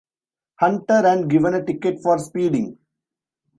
Hunter 0.59 1.03
and 1.05 1.29
given 1.29 1.53
a 1.53 1.63
ticket 1.63 2.01
for 2.01 2.17
speeding. 2.17 2.79